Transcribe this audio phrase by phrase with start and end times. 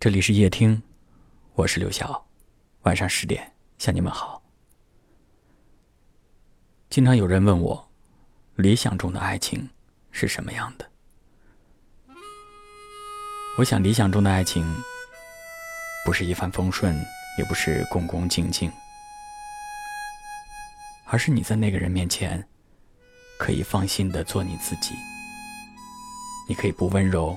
[0.00, 0.80] 这里是夜听，
[1.54, 2.24] 我是刘晓。
[2.82, 4.40] 晚上十点向你们好。
[6.88, 7.90] 经常有人问我，
[8.54, 9.68] 理想中的爱情
[10.12, 10.88] 是什么样的？
[13.58, 14.64] 我想，理想中的爱情
[16.04, 16.94] 不是一帆风顺，
[17.36, 18.70] 也不是恭恭敬敬，
[21.06, 22.48] 而是你在那个人面前
[23.36, 24.94] 可以放心的做你自己。
[26.48, 27.36] 你可以不温柔，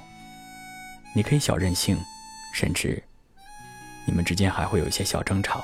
[1.16, 1.98] 你可以小任性。
[2.54, 3.02] 甚至，
[4.05, 5.63] 你们之间还会有一些小争吵，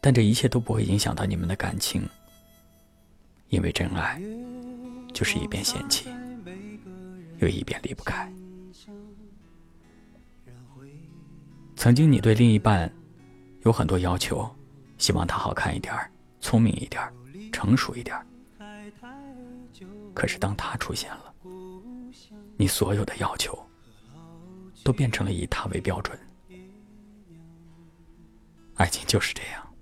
[0.00, 2.08] 但这一切都不会影响到你们的感情，
[3.48, 4.20] 因为真爱
[5.12, 6.08] 就是一边嫌弃，
[7.38, 8.30] 又一边离不开。
[11.76, 12.90] 曾经你对另一半
[13.64, 14.48] 有很多要求，
[14.98, 15.94] 希望他好看一点
[16.40, 17.02] 聪明一点
[17.52, 18.16] 成熟一点
[20.14, 21.34] 可是当他出现了，
[22.56, 23.65] 你所有的要求。
[24.86, 26.16] 都变成了以他为标准，
[28.76, 29.74] 爱情就是这样。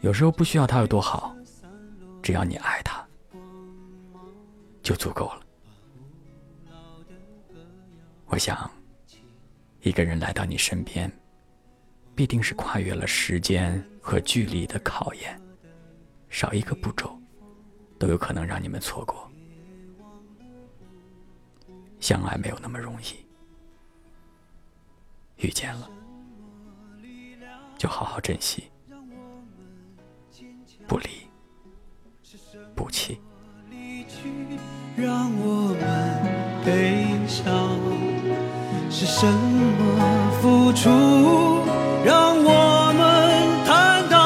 [0.00, 1.36] 有时候不需要他有多好，
[2.22, 3.06] 只要你爱他，
[4.82, 5.42] 就足够了。
[8.28, 8.70] 我想，
[9.82, 11.12] 一个人来到你身边，
[12.14, 15.38] 必定是跨越了时间和距离的考验，
[16.30, 17.20] 少一个步骤，
[17.98, 19.30] 都有可能让你们错过。
[22.00, 23.25] 相爱没有那么容易。
[25.36, 25.88] 遇见了，
[27.76, 28.70] 就好好珍惜，
[30.86, 31.08] 不离
[32.74, 33.20] 不弃。
[34.96, 37.44] 让我们悲伤，
[38.90, 40.88] 是什么付出
[42.02, 44.16] 让我们坦荡？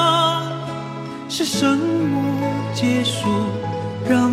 [1.29, 3.27] 是什么结束
[4.09, 4.31] 让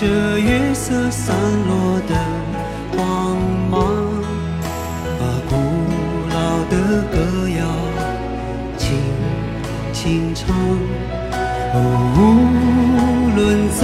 [0.00, 0.06] 这
[0.38, 1.34] 月色散
[1.66, 2.14] 落的
[2.96, 3.36] 光
[3.68, 3.82] 芒，
[5.18, 5.56] 把古
[6.30, 6.36] 老
[6.70, 7.16] 的歌
[7.48, 7.60] 谣
[8.76, 8.96] 轻
[9.92, 10.54] 轻唱。
[11.74, 11.76] 哦，
[12.14, 12.18] 无
[13.34, 13.82] 论走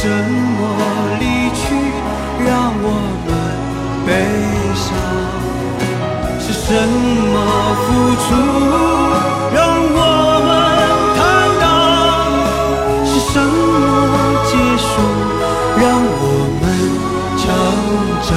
[0.00, 0.60] 什么？
[1.20, 1.22] 离
[1.52, 1.60] 去
[2.46, 2.50] 让
[2.82, 2.88] 我
[3.26, 3.28] 们
[4.06, 4.08] 悲
[4.74, 4.88] 伤，
[6.40, 6.66] 是什
[7.28, 7.36] 么
[7.84, 7.86] 付
[8.24, 8.26] 出
[9.54, 9.58] 让
[9.92, 9.98] 我
[10.48, 10.48] 们
[11.18, 11.20] 坦
[11.60, 11.62] 荡？
[13.04, 13.44] 是什么
[14.46, 14.50] 结
[14.80, 14.88] 束
[15.78, 15.84] 让
[16.16, 16.24] 我
[16.62, 16.64] 们
[17.36, 17.42] 成
[18.24, 18.32] 长？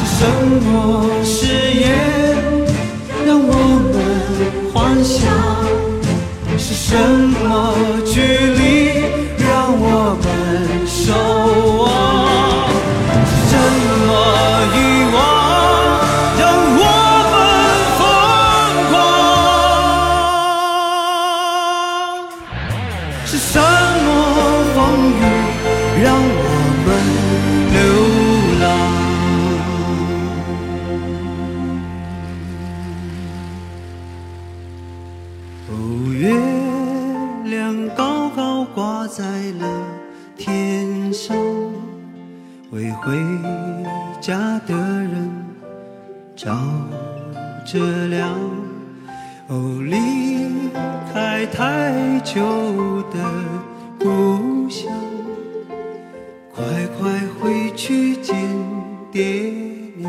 [0.00, 0.20] 是什
[0.66, 0.66] 么
[1.24, 1.30] 誓
[1.78, 1.86] 言
[3.24, 3.50] 让我
[3.92, 3.94] 们
[4.74, 5.16] 幻想？
[6.60, 7.46] 是什么
[8.04, 8.16] 距
[40.38, 41.36] 天上，
[42.70, 43.12] 为回
[44.20, 45.28] 家的人
[46.36, 46.56] 照
[47.66, 48.32] 着亮。
[49.48, 49.96] 哦，离
[51.12, 53.18] 开太久的
[53.98, 54.92] 故乡，
[56.54, 56.64] 快
[56.98, 58.36] 快回去见
[59.10, 59.52] 爹
[59.96, 60.08] 娘。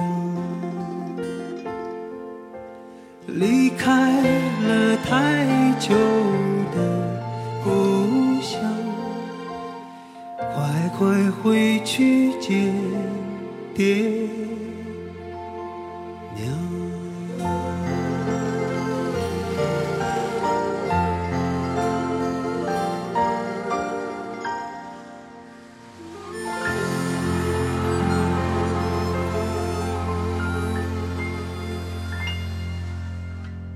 [3.26, 4.19] 离开
[11.42, 12.74] 回去见
[13.74, 14.28] 爹
[16.36, 16.46] 娘。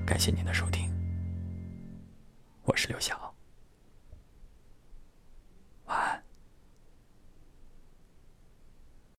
[0.04, 0.90] 感谢您的收听，
[2.64, 3.23] 我是刘晓。